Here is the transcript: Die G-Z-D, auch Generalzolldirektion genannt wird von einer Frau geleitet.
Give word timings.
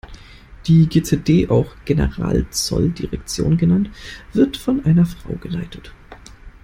Die 0.65 0.89
G-Z-D, 0.89 1.49
auch 1.49 1.75
Generalzolldirektion 1.85 3.55
genannt 3.57 3.91
wird 4.33 4.57
von 4.57 4.83
einer 4.83 5.05
Frau 5.05 5.33
geleitet. 5.35 5.93